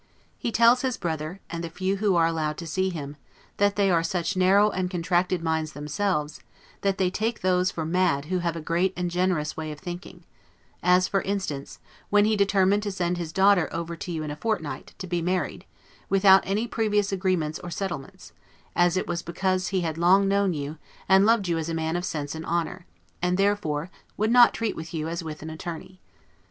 He 0.39 0.51
tells 0.51 0.81
his 0.81 0.97
brother, 0.97 1.41
and 1.47 1.63
the 1.63 1.69
few 1.69 1.97
who 1.97 2.15
are 2.15 2.25
allowed 2.25 2.57
to 2.57 2.65
see 2.65 2.89
him, 2.89 3.17
that 3.57 3.75
they 3.75 3.91
are 3.91 4.01
such 4.01 4.35
narrow 4.35 4.71
and 4.71 4.89
contracted 4.89 5.43
minds 5.43 5.73
themselves, 5.73 6.41
that 6.81 6.97
they 6.97 7.11
take 7.11 7.41
those 7.41 7.69
for 7.69 7.85
mad 7.85 8.25
who 8.25 8.39
have 8.39 8.55
a 8.55 8.61
great 8.61 8.93
and 8.97 9.11
generous 9.11 9.55
way 9.55 9.71
of 9.71 9.79
thinking; 9.79 10.23
as, 10.81 11.07
for 11.07 11.21
instance, 11.21 11.77
when 12.09 12.25
he 12.25 12.35
determined 12.35 12.81
to 12.81 12.91
send 12.91 13.19
his 13.19 13.31
daughter 13.31 13.69
over 13.71 13.95
to 13.95 14.11
you 14.11 14.23
in 14.23 14.31
a 14.31 14.35
fortnight, 14.35 14.95
to 14.97 15.05
be 15.05 15.21
married, 15.21 15.65
without 16.09 16.41
any 16.47 16.65
previous 16.67 17.11
agreement 17.11 17.59
or 17.63 17.69
settlements, 17.69 18.33
it 18.75 19.05
was 19.05 19.21
because 19.21 19.67
he 19.67 19.81
had 19.81 19.99
long 19.99 20.27
known 20.27 20.51
you, 20.51 20.79
and 21.07 21.27
loved 21.27 21.47
you 21.47 21.59
as 21.59 21.69
a 21.69 21.75
man 21.75 21.95
of 21.95 22.03
sense 22.05 22.33
and 22.33 22.43
honor; 22.47 22.87
and 23.21 23.37
therefore 23.37 23.91
would 24.17 24.31
not 24.31 24.51
treat 24.51 24.75
with 24.75 24.95
you 24.95 25.07
as 25.07 25.23
with 25.23 25.43
an 25.43 25.51
attorney. 25.51 25.99